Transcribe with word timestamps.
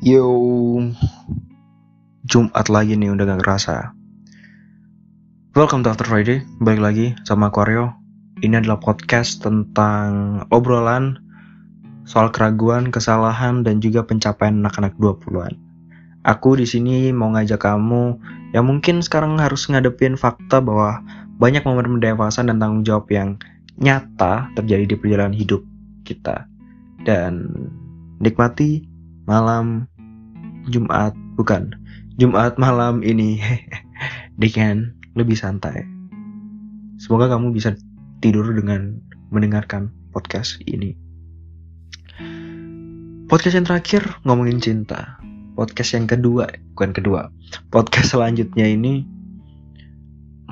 Yo, 0.00 0.24
Jumat 2.24 2.72
lagi 2.72 2.96
nih 2.96 3.12
udah 3.12 3.36
gak 3.36 3.44
kerasa. 3.44 3.92
Welcome 5.52 5.84
to 5.84 5.92
After 5.92 6.08
Friday, 6.08 6.40
balik 6.56 6.80
lagi 6.80 7.06
sama 7.28 7.52
aku 7.52 7.68
Aryo. 7.68 7.92
Ini 8.40 8.64
adalah 8.64 8.80
podcast 8.80 9.44
tentang 9.44 10.40
obrolan 10.48 11.20
soal 12.08 12.32
keraguan, 12.32 12.88
kesalahan, 12.88 13.60
dan 13.60 13.84
juga 13.84 14.00
pencapaian 14.00 14.64
anak-anak 14.64 14.96
20-an. 14.96 15.60
Aku 16.24 16.56
di 16.56 16.64
sini 16.64 17.12
mau 17.12 17.36
ngajak 17.36 17.60
kamu 17.60 18.16
yang 18.56 18.72
mungkin 18.72 19.04
sekarang 19.04 19.36
harus 19.36 19.68
ngadepin 19.68 20.16
fakta 20.16 20.64
bahwa 20.64 21.04
banyak 21.36 21.60
momen 21.68 22.00
dewasa 22.00 22.40
dan 22.40 22.56
tanggung 22.56 22.88
jawab 22.88 23.04
yang 23.12 23.36
nyata 23.76 24.48
terjadi 24.56 24.88
di 24.88 24.96
perjalanan 24.96 25.36
hidup 25.36 25.60
kita. 26.08 26.48
Dan 27.04 27.52
nikmati 28.16 28.88
malam 29.30 29.86
Jumat 30.68 31.16
bukan 31.40 31.72
Jumat 32.20 32.60
malam 32.60 33.00
ini 33.00 33.40
dengan 34.42 34.92
lebih 35.16 35.32
santai. 35.32 35.88
Semoga 37.00 37.32
kamu 37.32 37.56
bisa 37.56 37.72
tidur 38.20 38.44
dengan 38.52 39.00
mendengarkan 39.32 39.88
podcast 40.12 40.60
ini. 40.68 40.92
Podcast 43.24 43.56
yang 43.56 43.64
terakhir 43.64 44.04
ngomongin 44.28 44.60
cinta. 44.60 45.16
Podcast 45.56 45.96
yang 45.96 46.04
kedua, 46.04 46.44
bukan 46.76 46.92
kedua. 46.92 47.32
Podcast 47.72 48.12
selanjutnya 48.12 48.68
ini 48.68 49.08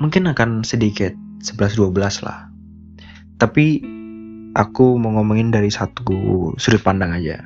mungkin 0.01 0.25
akan 0.25 0.65
sedikit 0.65 1.13
11-12 1.45 2.25
lah. 2.25 2.49
Tapi 3.37 3.83
aku 4.57 4.97
mau 4.97 5.13
ngomongin 5.21 5.53
dari 5.53 5.69
satu 5.69 6.57
sudut 6.57 6.81
pandang 6.81 7.13
aja. 7.13 7.45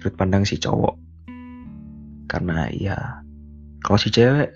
Sudut 0.00 0.16
pandang 0.16 0.48
si 0.48 0.56
cowok. 0.56 1.03
Karena 2.34 2.66
ya 2.74 3.22
kalau 3.86 3.94
si 3.94 4.10
cewek 4.10 4.50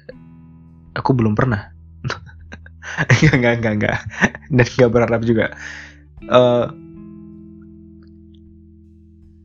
aku 0.98 1.14
belum 1.14 1.38
pernah. 1.38 1.70
enggak, 3.14 3.38
enggak, 3.38 3.54
enggak, 3.62 3.74
enggak. 3.78 3.98
Dan 4.50 4.66
enggak 4.66 4.90
berharap 4.90 5.22
juga. 5.22 5.54
Uh, 6.26 6.66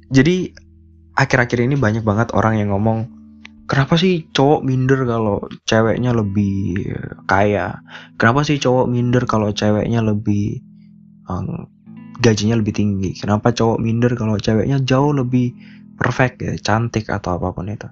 jadi 0.09 0.49
akhir-akhir 1.13 1.59
ini 1.61 1.77
banyak 1.77 2.01
banget 2.01 2.33
orang 2.33 2.57
yang 2.57 2.73
ngomong 2.73 3.05
kenapa 3.69 3.97
sih 3.97 4.25
cowok 4.33 4.61
minder 4.65 5.05
kalau 5.05 5.45
ceweknya 5.65 6.13
lebih 6.13 6.77
kaya 7.29 7.81
kenapa 8.17 8.45
sih 8.45 8.57
cowok 8.57 8.89
minder 8.89 9.23
kalau 9.29 9.53
ceweknya 9.53 10.01
lebih 10.01 10.61
um, 11.29 11.69
gajinya 12.21 12.57
lebih 12.57 12.73
tinggi 12.77 13.13
kenapa 13.17 13.53
cowok 13.53 13.81
minder 13.81 14.13
kalau 14.13 14.37
ceweknya 14.37 14.81
jauh 14.81 15.13
lebih 15.13 15.53
perfect 15.97 16.41
ya 16.41 16.53
cantik 16.61 17.09
atau 17.09 17.37
apa 17.37 17.53
pun 17.53 17.69
itu 17.69 17.89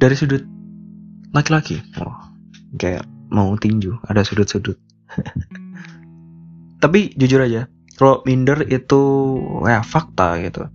dari 0.00 0.16
sudut 0.16 0.42
laki-laki? 1.36 1.78
Oh 2.00 2.16
kayak 2.78 3.04
mau 3.30 3.52
tinju 3.58 3.98
ada 4.06 4.24
sudut-sudut. 4.24 4.78
Tapi 6.82 7.12
jujur 7.18 7.42
aja 7.44 7.68
kalau 7.98 8.24
minder 8.24 8.64
itu 8.66 9.00
ya 9.66 9.84
fakta 9.84 10.40
gitu. 10.40 10.66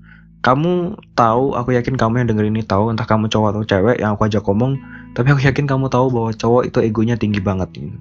Kamu 0.46 0.94
tahu 1.18 1.58
aku 1.58 1.74
yakin 1.74 1.98
kamu 1.98 2.22
yang 2.22 2.30
denger 2.30 2.46
ini 2.46 2.62
tahu 2.62 2.94
entah 2.94 3.10
kamu 3.10 3.34
cowok 3.34 3.58
atau 3.58 3.64
cewek 3.66 3.98
yang 3.98 4.14
aku 4.14 4.30
ajak 4.30 4.46
ngomong 4.46 4.78
tapi 5.18 5.34
aku 5.34 5.42
yakin 5.42 5.66
kamu 5.66 5.90
tahu 5.90 6.14
bahwa 6.14 6.30
cowok 6.36 6.70
itu 6.70 6.78
egonya 6.86 7.18
tinggi 7.18 7.42
banget 7.42 7.72
gitu. 7.74 7.98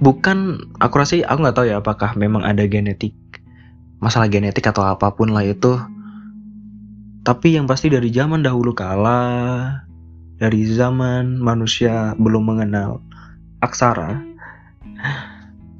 bukan 0.00 0.60
aku 0.76 0.94
rasa 1.00 1.20
aku 1.24 1.38
nggak 1.44 1.56
tahu 1.56 1.66
ya 1.68 1.80
apakah 1.80 2.12
memang 2.16 2.44
ada 2.44 2.68
genetik 2.68 3.16
masalah 3.96 4.28
genetik 4.28 4.64
atau 4.68 4.84
apa 4.84 5.08
pun 5.12 5.32
lah 5.32 5.44
itu 5.44 5.80
tapi 7.26 7.58
yang 7.58 7.66
pasti 7.66 7.90
dari 7.90 8.06
zaman 8.14 8.46
dahulu 8.46 8.70
kala 8.70 9.82
dari 10.38 10.62
zaman 10.62 11.42
manusia 11.42 12.14
belum 12.22 12.54
mengenal 12.54 13.02
aksara 13.66 14.22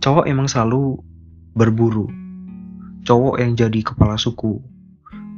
cowok 0.02 0.26
emang 0.26 0.50
selalu 0.50 0.98
berburu. 1.54 2.10
Cowok 3.06 3.38
yang 3.38 3.54
jadi 3.54 3.80
kepala 3.86 4.18
suku 4.18 4.58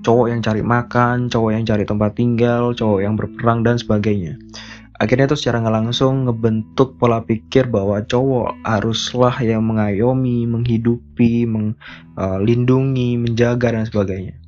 cowok 0.01 0.33
yang 0.33 0.41
cari 0.41 0.65
makan 0.65 1.29
cowok 1.29 1.51
yang 1.53 1.69
cari 1.69 1.85
tempat 1.85 2.17
tinggal 2.17 2.73
cowok 2.73 3.05
yang 3.05 3.13
berperang 3.13 3.61
dan 3.61 3.77
sebagainya. 3.77 4.41
Akhirnya 4.97 5.29
itu 5.29 5.37
secara 5.37 5.61
nggak 5.61 5.77
langsung 5.77 6.25
ngebentuk 6.25 6.97
pola 6.97 7.21
pikir 7.21 7.69
bahwa 7.69 8.01
cowok 8.01 8.57
haruslah 8.65 9.37
yang 9.45 9.61
mengayomi 9.69 10.49
menghidupi 10.49 11.45
melindungi 11.45 13.15
uh, 13.15 13.21
menjaga 13.21 13.77
dan 13.77 13.85
sebagainya 13.85 14.48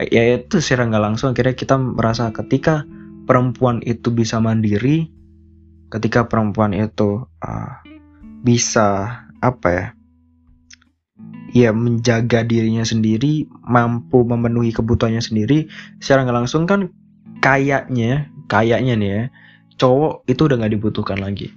ya 0.00 0.36
itu 0.36 0.60
secara 0.60 0.92
nggak 0.92 1.04
langsung 1.12 1.32
akhirnya 1.32 1.56
kita 1.56 1.80
merasa 1.80 2.28
ketika 2.28 2.84
perempuan 3.24 3.80
itu 3.80 4.12
bisa 4.12 4.36
mandiri 4.38 5.08
ketika 5.88 6.28
perempuan 6.28 6.76
itu 6.76 7.24
uh, 7.24 7.72
bisa 8.44 9.22
apa 9.40 9.68
ya 9.72 9.86
ya 11.56 11.70
menjaga 11.72 12.44
dirinya 12.44 12.84
sendiri 12.84 13.48
mampu 13.64 14.20
memenuhi 14.28 14.76
kebutuhannya 14.76 15.24
sendiri 15.24 15.72
secara 16.04 16.28
nggak 16.28 16.38
langsung 16.44 16.68
kan 16.68 16.92
kayaknya 17.40 18.28
kayaknya 18.52 18.94
nih 19.00 19.10
ya 19.10 19.22
cowok 19.80 20.28
itu 20.28 20.40
udah 20.44 20.56
nggak 20.60 20.74
dibutuhkan 20.76 21.20
lagi. 21.20 21.52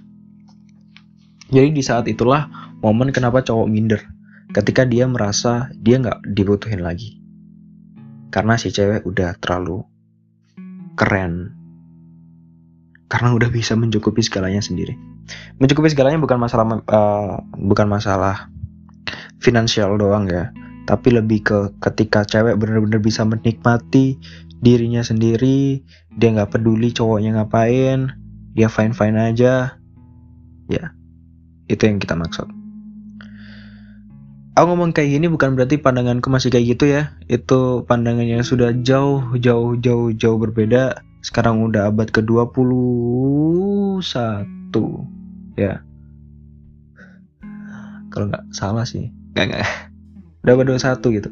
Jadi 1.50 1.74
di 1.74 1.82
saat 1.82 2.06
itulah 2.06 2.46
momen 2.80 3.10
kenapa 3.10 3.42
cowok 3.42 3.68
minder 3.68 4.00
ketika 4.54 4.86
dia 4.86 5.04
merasa 5.04 5.68
dia 5.76 5.98
nggak 5.98 6.22
dibutuhin 6.32 6.80
lagi 6.80 7.19
karena 8.30 8.54
si 8.56 8.70
cewek 8.70 9.04
udah 9.06 9.36
terlalu 9.38 9.82
keren. 10.94 11.54
Karena 13.10 13.34
udah 13.34 13.50
bisa 13.50 13.74
mencukupi 13.74 14.22
segalanya 14.22 14.62
sendiri. 14.62 14.94
Mencukupi 15.58 15.90
segalanya 15.90 16.22
bukan 16.22 16.38
masalah 16.38 16.78
uh, 16.86 17.42
bukan 17.58 17.90
masalah 17.90 18.48
finansial 19.42 19.98
doang 19.98 20.30
ya. 20.30 20.54
Tapi 20.86 21.14
lebih 21.14 21.42
ke 21.42 21.58
ketika 21.82 22.22
cewek 22.22 22.54
bener-bener 22.54 23.02
bisa 23.02 23.26
menikmati 23.26 24.18
dirinya 24.60 25.00
sendiri 25.00 25.80
dia 26.12 26.28
nggak 26.36 26.52
peduli 26.52 26.92
cowoknya 26.92 27.40
ngapain 27.40 28.14
dia 28.54 28.70
fine 28.70 28.94
fine 28.94 29.18
aja. 29.18 29.74
Ya 30.70 30.94
itu 31.70 31.86
yang 31.86 32.02
kita 32.02 32.18
maksud 32.18 32.59
aku 34.60 34.76
ngomong 34.76 34.92
kayak 34.92 35.16
gini 35.16 35.32
bukan 35.32 35.56
berarti 35.56 35.80
pandanganku 35.80 36.28
masih 36.28 36.52
kayak 36.52 36.76
gitu 36.76 36.84
ya. 36.92 37.16
Itu 37.32 37.88
pandangannya 37.88 38.44
sudah 38.44 38.76
jauh 38.84 39.32
jauh 39.40 39.80
jauh 39.80 40.12
jauh 40.12 40.36
berbeda. 40.36 41.00
Sekarang 41.24 41.64
udah 41.64 41.88
abad 41.88 42.12
ke-21. 42.12 44.04
Ya. 45.56 45.80
Kalau 48.12 48.28
nggak 48.28 48.44
salah 48.52 48.84
sih. 48.84 49.08
Nggak 49.32 49.46
nggak. 49.48 49.64
Udah 50.44 50.52
abad 50.52 50.76
21 50.76 51.16
gitu. 51.16 51.30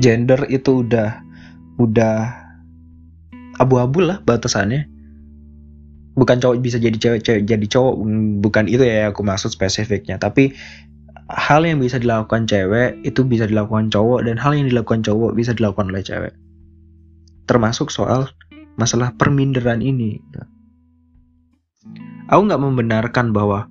Gender 0.00 0.48
itu 0.48 0.80
udah 0.80 1.20
udah 1.76 2.16
abu-abu 3.60 4.00
lah 4.00 4.24
batasannya. 4.24 4.88
Bukan 6.16 6.40
cowok 6.40 6.56
bisa 6.64 6.80
jadi 6.80 6.96
cewek 6.96 7.20
cewek 7.20 7.44
jadi 7.44 7.66
cowok. 7.68 7.94
Bukan 8.40 8.64
itu 8.72 8.80
ya 8.80 9.12
aku 9.12 9.20
maksud 9.20 9.52
spesifiknya. 9.52 10.16
Tapi 10.16 10.56
hal 11.30 11.66
yang 11.66 11.82
bisa 11.82 11.98
dilakukan 11.98 12.46
cewek 12.46 13.02
itu 13.02 13.26
bisa 13.26 13.50
dilakukan 13.50 13.90
cowok 13.90 14.26
dan 14.26 14.38
hal 14.38 14.54
yang 14.54 14.70
dilakukan 14.70 15.02
cowok 15.02 15.34
bisa 15.34 15.50
dilakukan 15.52 15.90
oleh 15.90 16.02
cewek 16.02 16.34
termasuk 17.46 17.94
soal 17.94 18.28
masalah 18.76 19.14
perminderan 19.16 19.80
ini. 19.80 20.20
Aku 22.28 22.42
nggak 22.44 22.60
membenarkan 22.60 23.30
bahwa, 23.30 23.70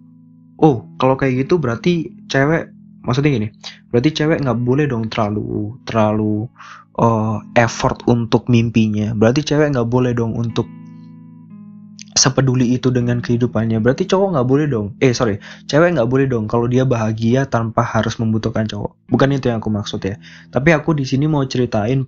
oh 0.57 0.87
kalau 0.97 1.19
kayak 1.19 1.45
gitu 1.45 1.59
berarti 1.59 2.15
cewek, 2.31 2.71
maksudnya 3.03 3.31
gini, 3.35 3.47
berarti 3.91 4.15
cewek 4.15 4.41
nggak 4.41 4.59
boleh 4.63 4.87
dong 4.87 5.11
terlalu 5.11 5.75
terlalu 5.83 6.47
uh, 6.97 7.43
effort 7.59 7.99
untuk 8.07 8.47
mimpinya. 8.47 9.11
Berarti 9.11 9.43
cewek 9.43 9.75
nggak 9.75 9.91
boleh 9.91 10.15
dong 10.15 10.33
untuk 10.33 10.65
sepeduli 12.15 12.71
itu 12.73 12.89
dengan 12.89 13.19
kehidupannya. 13.19 13.83
Berarti 13.83 14.07
cowok 14.07 14.39
nggak 14.39 14.47
boleh 14.47 14.65
dong. 14.71 14.95
Eh 15.03 15.11
sorry, 15.11 15.37
cewek 15.67 15.99
nggak 15.99 16.07
boleh 16.07 16.25
dong 16.31 16.47
kalau 16.47 16.65
dia 16.65 16.87
bahagia 16.87 17.43
tanpa 17.45 17.83
harus 17.83 18.15
membutuhkan 18.17 18.65
cowok. 18.65 18.95
Bukan 19.11 19.35
itu 19.35 19.51
yang 19.51 19.59
aku 19.59 19.67
maksud 19.69 19.99
ya. 20.01 20.15
Tapi 20.49 20.71
aku 20.71 20.95
di 20.95 21.03
sini 21.03 21.27
mau 21.27 21.43
ceritain 21.43 22.07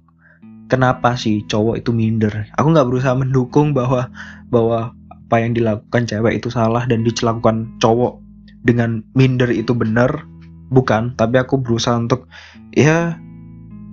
kenapa 0.68 1.16
sih 1.16 1.48
cowok 1.48 1.82
itu 1.82 1.96
minder 1.96 2.48
aku 2.60 2.68
nggak 2.76 2.88
berusaha 2.88 3.16
mendukung 3.16 3.72
bahwa 3.72 4.12
bahwa 4.52 4.92
apa 5.12 5.36
yang 5.44 5.56
dilakukan 5.56 6.08
cewek 6.08 6.40
itu 6.40 6.52
salah 6.52 6.84
dan 6.88 7.04
dilakukan 7.04 7.72
cowok 7.80 8.20
dengan 8.64 9.04
minder 9.16 9.48
itu 9.52 9.72
benar 9.72 10.28
bukan 10.72 11.16
tapi 11.16 11.40
aku 11.40 11.60
berusaha 11.60 11.96
untuk 11.96 12.28
ya 12.76 13.16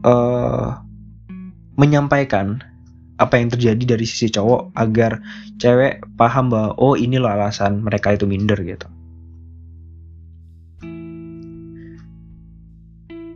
uh, 0.02 0.82
menyampaikan 1.78 2.62
apa 3.24 3.40
yang 3.40 3.48
terjadi 3.48 3.96
dari 3.96 4.04
sisi 4.04 4.28
cowok 4.28 4.76
agar 4.76 5.24
cewek 5.56 6.04
paham 6.20 6.52
bahwa 6.52 6.76
oh 6.76 6.94
ini 6.94 7.16
loh 7.16 7.32
alasan 7.32 7.80
mereka 7.80 8.12
itu 8.12 8.28
minder 8.28 8.60
gitu. 8.60 8.86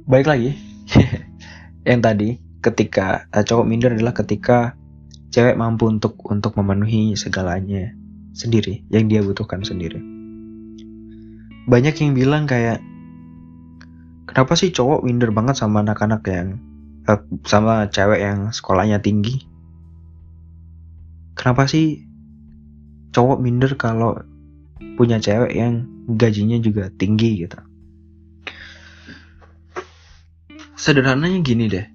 Baik 0.09 0.27
lagi. 0.29 0.57
Yang 1.89 2.01
tadi 2.05 2.29
ketika 2.61 3.29
uh, 3.33 3.45
cowok 3.45 3.65
minder 3.65 3.93
adalah 3.97 4.13
ketika 4.13 4.77
cewek 5.33 5.57
mampu 5.57 5.89
untuk 5.89 6.21
untuk 6.29 6.57
memenuhi 6.57 7.17
segalanya 7.17 7.93
sendiri 8.33 8.85
yang 8.93 9.09
dia 9.09 9.25
butuhkan 9.25 9.65
sendiri. 9.65 10.01
Banyak 11.69 12.01
yang 12.01 12.17
bilang 12.17 12.49
kayak 12.49 12.81
kenapa 14.25 14.57
sih 14.57 14.73
cowok 14.73 15.05
minder 15.05 15.29
banget 15.33 15.61
sama 15.61 15.85
anak-anak 15.85 16.25
yang 16.29 16.57
uh, 17.09 17.21
sama 17.45 17.89
cewek 17.93 18.21
yang 18.25 18.49
sekolahnya 18.53 19.01
tinggi 19.05 19.48
kenapa 21.39 21.71
sih 21.71 22.03
cowok 23.15 23.39
minder 23.39 23.73
kalau 23.79 24.19
punya 24.99 25.23
cewek 25.23 25.55
yang 25.55 25.87
gajinya 26.11 26.59
juga 26.59 26.91
tinggi 26.99 27.47
gitu 27.47 27.59
sederhananya 30.79 31.43
gini 31.43 31.67
deh. 31.67 31.87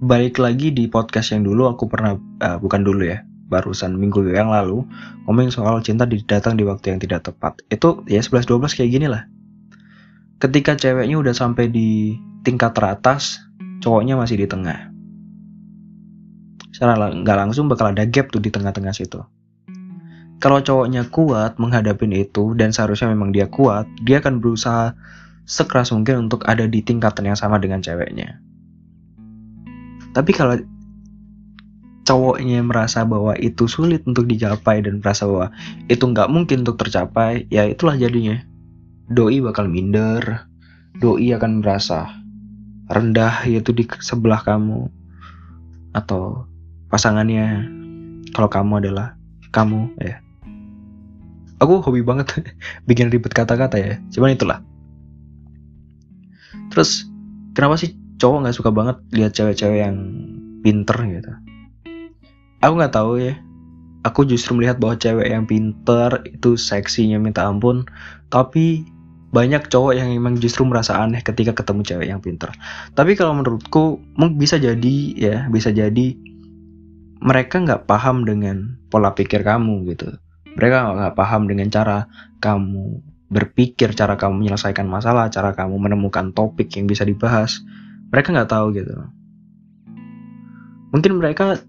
Balik 0.00 0.40
lagi 0.40 0.72
di 0.72 0.88
podcast 0.88 1.36
yang 1.36 1.44
dulu 1.44 1.68
aku 1.68 1.84
pernah 1.86 2.16
uh, 2.16 2.56
bukan 2.56 2.80
dulu 2.80 3.04
ya, 3.04 3.22
barusan 3.52 3.94
minggu 3.94 4.24
yang 4.32 4.48
lalu 4.48 4.82
ngomongin 5.28 5.52
soal 5.52 5.84
cinta 5.84 6.08
datang 6.08 6.56
di 6.56 6.64
waktu 6.64 6.96
yang 6.96 7.00
tidak 7.04 7.28
tepat. 7.28 7.60
Itu 7.68 8.02
ya 8.08 8.24
11 8.24 8.48
12 8.48 8.74
kayak 8.80 8.90
gini 8.90 9.06
lah. 9.06 9.28
Ketika 10.40 10.78
ceweknya 10.78 11.20
udah 11.20 11.34
sampai 11.36 11.68
di 11.68 12.16
tingkat 12.46 12.72
teratas, 12.72 13.42
cowoknya 13.84 14.16
masih 14.16 14.40
di 14.40 14.46
tengah. 14.48 14.87
Secara 16.78 17.10
nggak 17.10 17.38
langsung 17.42 17.66
bakal 17.66 17.90
ada 17.90 18.06
gap 18.06 18.30
tuh 18.30 18.38
di 18.38 18.54
tengah-tengah 18.54 18.94
situ. 18.94 19.18
Kalau 20.38 20.62
cowoknya 20.62 21.10
kuat 21.10 21.58
menghadapin 21.58 22.14
itu 22.14 22.54
dan 22.54 22.70
seharusnya 22.70 23.10
memang 23.10 23.34
dia 23.34 23.50
kuat, 23.50 23.90
dia 24.06 24.22
akan 24.22 24.38
berusaha 24.38 24.94
sekeras 25.42 25.90
mungkin 25.90 26.30
untuk 26.30 26.46
ada 26.46 26.70
di 26.70 26.78
tingkatan 26.78 27.26
yang 27.26 27.34
sama 27.34 27.58
dengan 27.58 27.82
ceweknya. 27.82 28.38
Tapi 30.14 30.30
kalau 30.30 30.54
cowoknya 32.06 32.62
merasa 32.62 33.02
bahwa 33.02 33.34
itu 33.34 33.66
sulit 33.66 34.06
untuk 34.06 34.30
dicapai 34.30 34.78
dan 34.78 35.02
merasa 35.02 35.26
bahwa 35.26 35.50
itu 35.90 36.06
nggak 36.06 36.30
mungkin 36.30 36.62
untuk 36.62 36.78
tercapai, 36.78 37.50
ya 37.50 37.66
itulah 37.66 37.98
jadinya. 37.98 38.38
Doi 39.10 39.42
bakal 39.42 39.66
minder, 39.66 40.46
doi 41.02 41.34
akan 41.34 41.58
merasa 41.58 42.22
rendah 42.86 43.42
yaitu 43.50 43.74
di 43.74 43.82
sebelah 43.98 44.46
kamu 44.46 44.86
atau 45.90 46.46
pasangannya. 46.88 47.68
Kalau 48.32 48.48
kamu 48.52 48.84
adalah 48.84 49.16
kamu 49.52 49.96
ya. 50.00 50.20
Aku 51.58 51.82
hobi 51.82 52.04
banget 52.06 52.30
bikin 52.88 53.10
ribet 53.10 53.34
kata-kata 53.34 53.76
ya, 53.80 53.94
cuman 54.14 54.36
itulah. 54.36 54.58
Terus 56.70 57.08
kenapa 57.56 57.80
sih 57.80 57.96
cowok 58.20 58.46
nggak 58.46 58.56
suka 58.56 58.70
banget 58.70 58.96
lihat 59.10 59.32
cewek-cewek 59.34 59.80
yang 59.82 59.96
pinter 60.62 60.96
gitu? 61.08 61.32
Aku 62.62 62.72
nggak 62.78 62.94
tahu 62.94 63.18
ya. 63.18 63.34
Aku 64.06 64.22
justru 64.22 64.54
melihat 64.54 64.78
bahwa 64.78 64.94
cewek 64.94 65.26
yang 65.26 65.44
pinter 65.44 66.22
itu 66.22 66.54
seksinya 66.54 67.18
minta 67.18 67.44
ampun 67.44 67.82
tapi 68.30 68.86
banyak 69.28 69.68
cowok 69.68 69.92
yang 69.92 70.08
memang 70.08 70.40
justru 70.40 70.64
merasa 70.64 70.96
aneh 70.96 71.20
ketika 71.20 71.52
ketemu 71.52 71.84
cewek 71.84 72.08
yang 72.08 72.20
pinter. 72.22 72.48
Tapi 72.96 73.12
kalau 73.12 73.36
menurutku 73.36 74.00
bisa 74.40 74.56
jadi 74.56 74.96
ya 75.18 75.36
bisa 75.52 75.68
jadi 75.68 76.16
mereka 77.18 77.60
nggak 77.62 77.84
paham 77.86 78.24
dengan 78.24 78.78
pola 78.88 79.14
pikir 79.14 79.42
kamu 79.42 79.88
gitu 79.94 80.18
mereka 80.58 80.90
nggak 80.90 81.14
paham 81.14 81.46
dengan 81.46 81.70
cara 81.70 82.10
kamu 82.42 82.98
berpikir, 83.30 83.92
cara 83.92 84.16
kamu 84.16 84.42
menyelesaikan 84.42 84.88
masalah, 84.88 85.28
cara 85.28 85.52
kamu 85.52 85.76
menemukan 85.76 86.32
topik 86.32 86.72
yang 86.74 86.88
bisa 86.88 87.04
dibahas. 87.04 87.60
Mereka 88.08 88.32
nggak 88.32 88.50
tahu 88.50 88.74
gitu. 88.74 88.96
Mungkin 90.90 91.20
mereka 91.20 91.60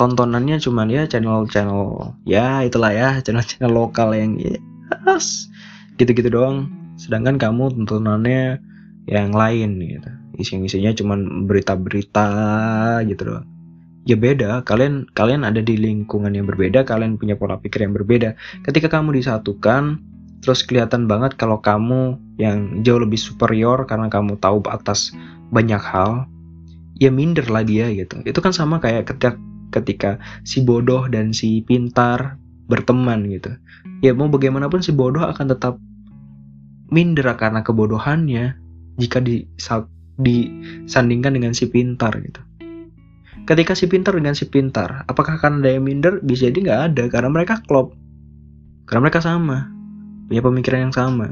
tontonannya 0.00 0.56
cuman 0.58 0.88
ya 0.88 1.04
channel-channel 1.04 2.16
ya 2.24 2.64
itulah 2.64 2.90
ya 2.90 3.20
channel-channel 3.20 3.70
lokal 3.70 4.16
yang 4.16 4.40
yes, 4.40 5.52
gitu-gitu 6.00 6.32
doang. 6.32 6.72
Sedangkan 6.96 7.36
kamu 7.36 7.84
tontonannya 7.84 8.58
yang 9.04 9.30
lain 9.36 9.78
gitu. 9.78 10.10
Isi-isinya 10.40 10.96
cuman 10.96 11.44
berita-berita 11.44 12.26
gitu 13.04 13.22
doang. 13.22 13.46
Ya 14.02 14.18
beda, 14.18 14.66
kalian 14.66 15.06
kalian 15.14 15.46
ada 15.46 15.62
di 15.62 15.78
lingkungan 15.78 16.34
yang 16.34 16.50
berbeda, 16.50 16.82
kalian 16.82 17.22
punya 17.22 17.38
pola 17.38 17.62
pikir 17.62 17.86
yang 17.86 17.94
berbeda. 17.94 18.34
Ketika 18.66 18.90
kamu 18.90 19.14
disatukan, 19.22 20.02
terus 20.42 20.66
kelihatan 20.66 21.06
banget 21.06 21.38
kalau 21.38 21.62
kamu 21.62 22.18
yang 22.34 22.82
jauh 22.82 22.98
lebih 22.98 23.18
superior 23.18 23.86
karena 23.86 24.10
kamu 24.10 24.42
tahu 24.42 24.58
atas 24.66 25.14
banyak 25.54 25.78
hal 25.78 26.26
ya 26.98 27.14
minder 27.14 27.46
lah 27.46 27.62
dia 27.62 27.94
gitu. 27.94 28.18
Itu 28.26 28.42
kan 28.42 28.50
sama 28.50 28.82
kayak 28.82 29.06
ketika 29.06 29.38
ketika 29.70 30.10
si 30.42 30.66
bodoh 30.66 31.06
dan 31.06 31.30
si 31.30 31.62
pintar 31.62 32.42
berteman 32.66 33.30
gitu. 33.30 33.54
Ya 34.02 34.18
mau 34.18 34.26
bagaimanapun 34.26 34.82
si 34.82 34.90
bodoh 34.90 35.22
akan 35.22 35.46
tetap 35.46 35.78
minder 36.90 37.30
karena 37.38 37.62
kebodohannya 37.62 38.58
jika 38.98 39.22
di, 39.22 39.48
disandingkan 40.18 41.32
dengan 41.38 41.54
si 41.56 41.70
pintar 41.70 42.12
gitu 42.20 42.42
ketika 43.48 43.74
si 43.74 43.90
pintar 43.90 44.14
dengan 44.14 44.34
si 44.36 44.46
pintar 44.46 45.04
apakah 45.10 45.38
akan 45.38 45.62
ada 45.62 45.74
yang 45.74 45.84
minder? 45.86 46.22
Bisa 46.22 46.48
jadi 46.48 46.58
nggak 46.62 46.80
ada 46.92 47.04
karena 47.10 47.28
mereka 47.30 47.60
klop. 47.66 47.94
Karena 48.86 49.08
mereka 49.08 49.22
sama. 49.22 49.70
Punya 50.26 50.42
pemikiran 50.42 50.90
yang 50.90 50.94
sama. 50.94 51.30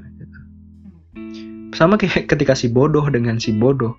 Sama 1.74 1.94
kayak 1.96 2.26
ketika 2.26 2.58
si 2.58 2.66
bodoh 2.70 3.06
dengan 3.08 3.38
si 3.38 3.54
bodoh 3.54 3.94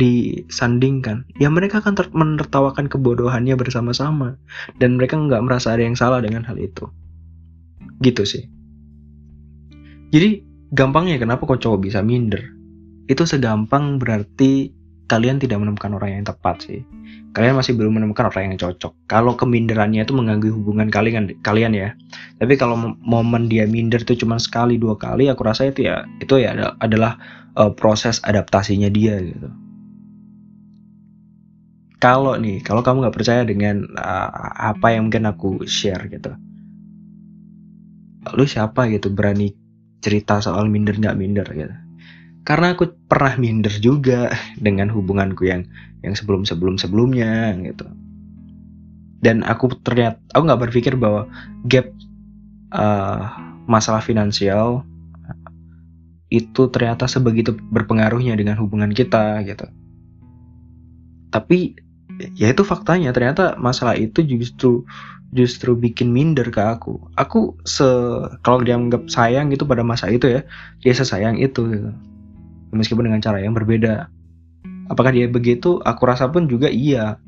disandingkan 0.00 1.28
ya 1.36 1.52
mereka 1.52 1.84
akan 1.84 1.92
menertawakan 2.16 2.88
kebodohannya 2.88 3.52
bersama-sama 3.52 4.40
dan 4.80 4.96
mereka 4.96 5.20
nggak 5.20 5.44
merasa 5.44 5.76
ada 5.76 5.84
yang 5.84 5.92
salah 5.92 6.24
dengan 6.24 6.40
hal 6.48 6.56
itu. 6.56 6.88
Gitu 8.00 8.24
sih. 8.24 8.48
Jadi 10.10 10.42
gampangnya 10.72 11.20
kenapa 11.20 11.44
kok 11.44 11.60
cowok 11.60 11.84
bisa 11.84 12.00
minder? 12.00 12.40
Itu 13.06 13.28
segampang 13.28 14.00
berarti 14.00 14.79
kalian 15.10 15.42
tidak 15.42 15.58
menemukan 15.58 15.90
orang 15.98 16.22
yang 16.22 16.24
tepat 16.24 16.62
sih. 16.62 16.86
Kalian 17.34 17.58
masih 17.58 17.74
belum 17.74 17.98
menemukan 17.98 18.30
orang 18.30 18.54
yang 18.54 18.58
cocok. 18.62 18.94
Kalau 19.10 19.34
keminderannya 19.34 20.06
itu 20.06 20.14
mengganggu 20.14 20.54
hubungan 20.54 20.86
kalian 20.86 21.34
kalian 21.42 21.74
ya. 21.74 21.98
Tapi 22.38 22.54
kalau 22.54 22.94
momen 23.02 23.50
dia 23.50 23.66
minder 23.66 23.98
itu 23.98 24.14
cuma 24.22 24.38
sekali 24.38 24.78
dua 24.78 24.94
kali, 24.94 25.26
aku 25.26 25.42
rasa 25.42 25.66
itu 25.66 25.90
ya 25.90 26.06
itu 26.22 26.38
ya 26.38 26.54
adalah 26.78 27.18
uh, 27.58 27.74
proses 27.74 28.22
adaptasinya 28.22 28.86
dia 28.86 29.18
gitu. 29.18 29.50
Kalau 32.00 32.38
nih, 32.38 32.62
kalau 32.64 32.80
kamu 32.80 33.04
nggak 33.04 33.16
percaya 33.18 33.42
dengan 33.44 33.84
uh, 33.98 34.30
apa 34.72 34.94
yang 34.94 35.10
mungkin 35.10 35.28
aku 35.28 35.68
share 35.68 36.08
gitu, 36.08 36.32
lu 38.32 38.46
siapa 38.46 38.88
gitu 38.88 39.12
berani 39.12 39.52
cerita 40.00 40.40
soal 40.40 40.72
minder 40.72 40.96
nggak 40.96 41.18
minder 41.18 41.44
gitu 41.52 41.89
karena 42.44 42.72
aku 42.72 42.88
pernah 43.06 43.36
minder 43.36 43.72
juga 43.80 44.32
dengan 44.56 44.88
hubunganku 44.88 45.44
yang 45.44 45.68
yang 46.00 46.16
sebelum 46.16 46.48
sebelum 46.48 46.80
sebelumnya 46.80 47.52
gitu. 47.60 47.84
Dan 49.20 49.44
aku 49.44 49.76
terlihat 49.84 50.16
aku 50.32 50.42
nggak 50.48 50.62
berpikir 50.68 50.96
bahwa 50.96 51.28
gap 51.68 51.92
uh, 52.72 53.28
masalah 53.68 54.00
finansial 54.00 54.88
itu 56.32 56.70
ternyata 56.72 57.04
sebegitu 57.10 57.52
berpengaruhnya 57.74 58.32
dengan 58.38 58.56
hubungan 58.56 58.94
kita 58.96 59.44
gitu. 59.44 59.68
Tapi 61.28 61.76
ya 62.40 62.48
itu 62.48 62.64
faktanya 62.64 63.12
ternyata 63.12 63.60
masalah 63.60 64.00
itu 64.00 64.24
justru 64.24 64.88
justru 65.36 65.76
bikin 65.76 66.08
minder 66.08 66.48
ke 66.48 66.62
aku. 66.64 66.96
Aku 67.20 67.60
se 67.68 67.84
kalau 68.40 68.64
dia 68.64 68.80
anggap 68.80 69.04
sayang 69.12 69.52
gitu 69.52 69.68
pada 69.68 69.84
masa 69.84 70.08
itu 70.08 70.40
ya 70.40 70.40
dia 70.80 70.94
sesayang 70.96 71.36
itu 71.36 71.68
gitu 71.68 71.92
meskipun 72.74 73.10
dengan 73.10 73.22
cara 73.22 73.42
yang 73.42 73.54
berbeda. 73.54 74.08
Apakah 74.90 75.14
dia 75.14 75.30
begitu? 75.30 75.78
Aku 75.82 76.02
rasa 76.06 76.26
pun 76.30 76.50
juga 76.50 76.66
iya. 76.66 77.18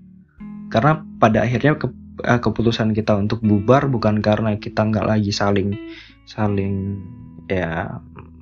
Karena 0.71 1.05
pada 1.23 1.47
akhirnya 1.47 1.79
ke, 1.79 1.87
eh, 2.27 2.41
keputusan 2.43 2.91
kita 2.97 3.15
untuk 3.19 3.45
bubar 3.45 3.87
bukan 3.87 4.19
karena 4.19 4.59
kita 4.59 4.83
nggak 4.83 5.07
lagi 5.07 5.31
saling 5.31 5.75
saling 6.27 6.99
ya 7.47 7.99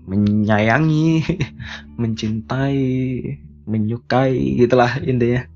menyayangi, 0.08 1.22
mencintai, 2.00 2.82
menyukai 3.68 4.58
gitulah 4.58 4.98
intinya. 5.04 5.46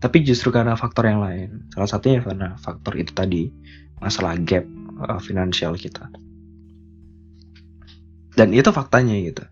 Tapi 0.00 0.24
justru 0.24 0.48
karena 0.48 0.78
faktor 0.80 1.10
yang 1.10 1.20
lain. 1.20 1.68
Salah 1.76 1.88
satunya 1.90 2.24
karena 2.24 2.56
faktor 2.56 2.96
itu 2.96 3.12
tadi 3.12 3.52
masalah 4.00 4.38
gap 4.40 4.64
uh, 5.04 5.20
finansial 5.20 5.76
kita. 5.76 6.08
Dan 8.32 8.56
itu 8.56 8.72
faktanya 8.72 9.12
gitu. 9.20 9.44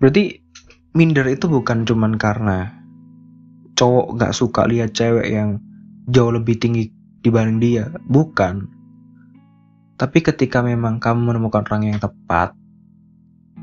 Berarti 0.00 0.40
minder 0.96 1.28
itu 1.28 1.46
bukan 1.46 1.84
cuman 1.84 2.16
karena 2.16 2.72
cowok 3.76 4.16
gak 4.16 4.32
suka 4.34 4.64
lihat 4.66 4.96
cewek 4.96 5.28
yang 5.28 5.60
jauh 6.08 6.32
lebih 6.32 6.56
tinggi 6.56 6.90
dibanding 7.20 7.60
dia, 7.60 7.84
bukan. 8.08 8.66
Tapi 10.00 10.24
ketika 10.24 10.64
memang 10.64 10.96
kamu 10.96 11.32
menemukan 11.32 11.68
orang 11.68 11.92
yang 11.92 12.00
tepat, 12.00 12.56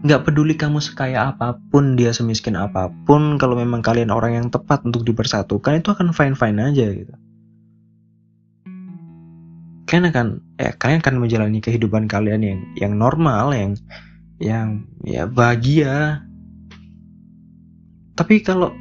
nggak 0.06 0.29
peduli 0.29 0.53
kamu 0.53 0.77
sekaya 0.77 1.34
apa 1.34 1.58
pun, 1.74 1.98
dia 1.98 2.13
semiskin 2.13 2.53
apa 2.53 2.94
pun, 3.10 3.41
kalau 3.41 3.58
memang 3.58 3.82
kalian 3.82 4.13
orang 4.13 4.38
yang 4.38 4.48
tepat 4.53 4.86
untuk 4.86 5.01
dipersatukan, 5.01 5.82
itu 5.82 5.89
akan 5.89 6.13
fine-fine 6.13 6.62
aja 6.62 6.86
gitu. 6.94 7.13
Kalian 9.89 10.06
akan, 10.13 10.27
ya 10.62 10.70
kalian 10.77 11.01
akan 11.01 11.15
menjalani 11.17 11.60
kehidupan 11.63 12.06
kalian 12.06 12.46
yang 12.46 12.60
yang 12.77 12.94
normal, 12.94 13.56
yang 13.58 13.74
yang 14.38 14.86
ya 15.01 15.25
bahagia. 15.25 16.26
Tapi 18.17 18.41
kalau 18.41 18.74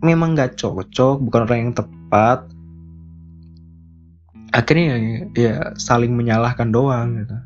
memang 0.00 0.32
nggak 0.32 0.56
cocok, 0.56 1.20
bukan 1.20 1.44
orang 1.44 1.58
yang 1.68 1.74
tepat, 1.76 2.48
akhirnya 4.56 4.96
ya, 4.96 4.96
ya 5.36 5.54
saling 5.76 6.16
menyalahkan 6.16 6.72
doang 6.72 7.20
gitu. 7.20 7.36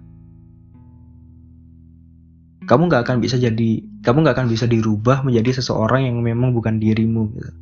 Kamu 2.67 2.91
nggak 2.91 3.03
akan 3.07 3.19
bisa 3.19 3.35
jadi, 3.39 3.83
kamu 4.03 4.27
nggak 4.27 4.37
akan 4.39 4.49
bisa 4.51 4.67
dirubah 4.67 5.27
menjadi 5.27 5.59
seseorang 5.59 6.07
yang 6.07 6.19
memang 6.23 6.55
bukan 6.55 6.79
dirimu 6.79 7.35
gitu. 7.35 7.53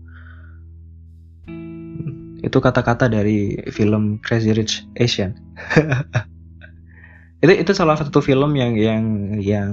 Itu 2.44 2.60
kata-kata 2.60 3.08
dari 3.08 3.56
film 3.72 4.20
Crazy 4.20 4.52
Rich 4.52 4.84
Asian. 5.00 5.32
itu 7.44 7.52
itu 7.52 7.72
salah 7.76 7.96
satu 7.96 8.24
film 8.24 8.56
yang 8.56 8.76
yang 8.76 9.04
yang 9.40 9.72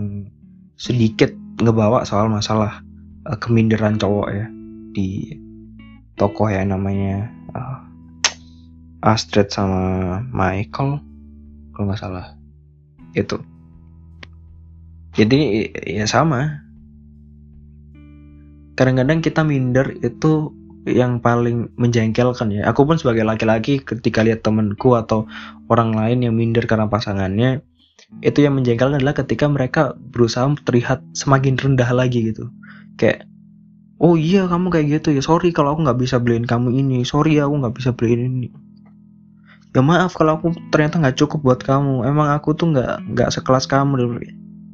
sedikit 0.76 1.32
ngebawa 1.64 2.04
soal 2.04 2.28
masalah 2.28 2.84
uh, 3.28 3.38
keminderan 3.38 3.98
cowok 3.98 4.28
ya. 4.32 4.46
Di 4.92 5.38
tokoh 6.20 6.52
ya 6.52 6.62
namanya 6.68 7.32
uh, 7.56 7.80
Astrid 9.02 9.50
sama 9.50 10.20
Michael 10.30 11.02
kalau 11.74 11.86
nggak 11.90 12.02
salah. 12.02 12.38
Itu. 13.18 13.42
Jadi 15.18 15.72
ya 15.86 16.08
sama. 16.08 16.64
Kadang-kadang 18.80 19.20
kita 19.20 19.44
minder 19.44 19.94
itu 20.00 20.56
yang 20.88 21.22
paling 21.22 21.70
menjengkelkan 21.78 22.50
ya. 22.50 22.66
Aku 22.74 22.90
pun 22.90 22.98
sebagai 22.98 23.22
laki-laki 23.22 23.84
ketika 23.84 24.26
lihat 24.26 24.42
temenku 24.42 24.98
atau 24.98 25.30
orang 25.70 25.94
lain 25.94 26.26
yang 26.26 26.34
minder 26.34 26.66
karena 26.66 26.90
pasangannya, 26.90 27.62
itu 28.22 28.40
yang 28.44 28.58
menjengkelkan 28.60 29.00
adalah 29.00 29.16
ketika 29.16 29.46
mereka 29.48 29.82
berusaha 29.98 30.48
terlihat 30.68 31.02
semakin 31.16 31.56
rendah 31.56 31.90
lagi 31.96 32.34
gitu. 32.34 32.52
Kayak, 33.00 33.26
oh 34.02 34.20
iya 34.20 34.46
kamu 34.46 34.68
kayak 34.74 34.88
gitu 35.02 35.16
ya, 35.16 35.22
sorry 35.24 35.56
kalau 35.56 35.74
aku 35.78 35.88
nggak 35.88 36.00
bisa 36.02 36.20
beliin 36.20 36.44
kamu 36.44 36.76
ini, 36.76 37.08
sorry 37.08 37.40
aku 37.40 37.56
nggak 37.62 37.76
bisa 37.78 37.90
beliin 37.96 38.22
ini. 38.28 38.50
Ya 39.72 39.80
maaf 39.80 40.20
kalau 40.20 40.36
aku 40.36 40.52
ternyata 40.68 41.00
nggak 41.00 41.16
cukup 41.16 41.40
buat 41.48 41.62
kamu, 41.64 42.04
emang 42.04 42.36
aku 42.36 42.52
tuh 42.52 42.76
nggak 42.76 43.16
nggak 43.16 43.30
sekelas 43.32 43.72
kamu. 43.72 44.20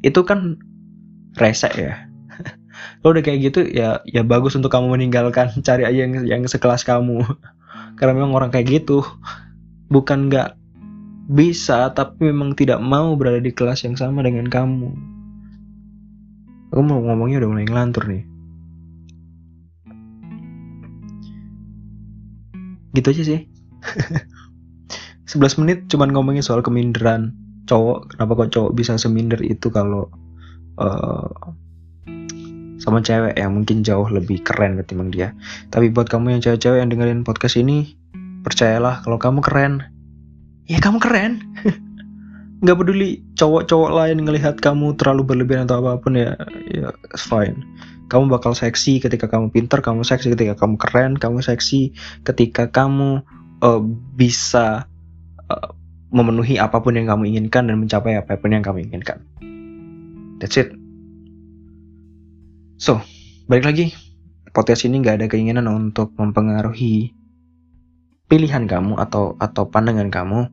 Itu 0.02 0.26
kan 0.26 0.58
resek 1.38 1.78
ya. 1.78 2.10
Lo 3.06 3.14
udah 3.14 3.22
kayak 3.22 3.40
gitu 3.46 3.60
ya 3.70 4.02
ya 4.10 4.26
bagus 4.26 4.58
untuk 4.58 4.74
kamu 4.74 4.98
meninggalkan. 4.98 5.54
Cari 5.68 5.86
aja 5.86 6.10
yang 6.10 6.26
yang 6.26 6.42
sekelas 6.50 6.82
kamu. 6.82 7.22
Karena 7.98 8.14
memang 8.18 8.34
orang 8.34 8.50
kayak 8.50 8.82
gitu. 8.82 9.06
Bukan 9.94 10.34
nggak 10.34 10.58
bisa 11.28 11.92
tapi 11.92 12.32
memang 12.32 12.56
tidak 12.56 12.80
mau 12.80 13.12
berada 13.20 13.44
di 13.44 13.52
kelas 13.52 13.84
yang 13.84 14.00
sama 14.00 14.24
dengan 14.24 14.48
kamu. 14.48 14.90
Aku 16.72 16.82
mau 16.84 17.04
ngomongnya 17.04 17.44
udah 17.44 17.50
mulai 17.52 17.68
ngelantur 17.68 18.08
nih. 18.08 18.24
Gitu 22.96 23.08
aja 23.12 23.24
sih. 23.28 23.42
11 25.28 25.60
menit 25.60 25.80
cuman 25.92 26.16
ngomongin 26.16 26.40
soal 26.40 26.64
keminderan. 26.64 27.36
Cowok 27.68 28.16
kenapa 28.16 28.48
kok 28.48 28.52
cowok 28.56 28.72
bisa 28.80 28.96
seminder 28.96 29.44
itu 29.44 29.68
kalau 29.68 30.08
uh, 30.80 31.28
sama 32.80 33.04
cewek 33.04 33.36
yang 33.36 33.52
mungkin 33.52 33.84
jauh 33.84 34.08
lebih 34.08 34.40
keren 34.48 34.80
ketimbang 34.80 35.12
dia. 35.12 35.36
Tapi 35.68 35.92
buat 35.92 36.08
kamu 36.08 36.40
yang 36.40 36.42
cewek-cewek 36.42 36.80
yang 36.80 36.88
dengerin 36.88 37.28
podcast 37.28 37.60
ini, 37.60 38.00
percayalah 38.48 39.04
kalau 39.04 39.20
kamu 39.20 39.44
keren, 39.44 39.84
ya 40.68 40.78
kamu 40.84 41.00
keren. 41.00 41.44
Gak 42.66 42.78
peduli 42.78 43.22
cowok-cowok 43.38 43.92
lain 43.94 44.18
ngelihat 44.26 44.58
kamu 44.58 44.98
terlalu 44.98 45.24
berlebihan 45.30 45.70
atau 45.70 45.82
apa 45.86 46.02
pun 46.02 46.18
ya, 46.18 46.34
ya 46.68 46.90
fine. 47.14 47.62
Kamu 48.08 48.32
bakal 48.32 48.56
seksi 48.56 49.04
ketika 49.04 49.28
kamu 49.30 49.52
pinter, 49.52 49.84
kamu 49.84 50.02
seksi 50.02 50.34
ketika 50.34 50.58
kamu 50.58 50.80
keren, 50.80 51.20
kamu 51.20 51.44
seksi 51.44 51.94
ketika 52.26 52.72
kamu 52.72 53.22
uh, 53.62 53.82
bisa 54.16 54.90
uh, 55.52 55.70
memenuhi 56.10 56.58
apa 56.58 56.80
pun 56.80 56.96
yang 56.96 57.12
kamu 57.12 57.36
inginkan 57.36 57.68
dan 57.68 57.78
mencapai 57.78 58.18
apa 58.18 58.40
pun 58.40 58.56
yang 58.56 58.64
kamu 58.64 58.90
inginkan. 58.90 59.22
That's 60.42 60.58
it. 60.58 60.74
So, 62.78 63.02
balik 63.46 63.66
lagi, 63.70 63.86
podcast 64.54 64.86
ini 64.86 65.02
nggak 65.02 65.22
ada 65.22 65.28
keinginan 65.30 65.70
untuk 65.70 66.14
mempengaruhi 66.18 67.14
pilihan 68.28 68.68
kamu 68.70 69.00
atau 69.02 69.36
atau 69.40 69.68
pandangan 69.68 70.14
kamu, 70.14 70.48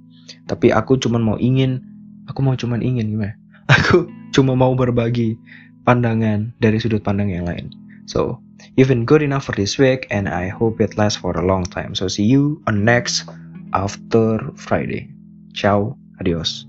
tapi 0.47 0.71
aku 0.73 0.97
cuma 1.01 1.17
mau 1.21 1.37
ingin, 1.41 1.81
aku 2.29 2.41
mau 2.45 2.55
cuma 2.57 2.77
ingin 2.81 3.09
gimana? 3.09 3.35
Aku 3.65 4.13
cuma 4.37 4.53
mau 4.53 4.77
berbagi 4.77 5.41
pandangan 5.89 6.53
dari 6.61 6.77
sudut 6.77 7.01
pandang 7.01 7.33
yang 7.33 7.49
lain. 7.49 7.73
So, 8.05 8.45
you've 8.77 8.93
been 8.93 9.09
good 9.09 9.25
enough 9.25 9.49
for 9.49 9.57
this 9.57 9.81
week, 9.81 10.05
and 10.13 10.29
I 10.29 10.53
hope 10.53 10.85
it 10.85 11.01
lasts 11.01 11.17
for 11.17 11.33
a 11.33 11.45
long 11.45 11.65
time. 11.65 11.97
So, 11.97 12.13
see 12.13 12.29
you 12.29 12.61
on 12.69 12.85
next 12.85 13.25
after 13.73 14.45
Friday. 14.61 15.09
Ciao, 15.57 15.97
adios. 16.21 16.69